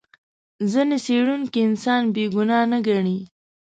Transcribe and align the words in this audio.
ځینې 0.71 0.97
څېړونکي 1.05 1.59
انسان 1.67 2.01
بې 2.13 2.23
ګناه 2.35 2.63
نه 2.71 2.79
ګڼي. 2.87 3.19